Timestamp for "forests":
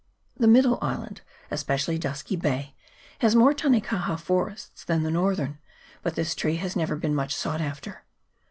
4.19-4.83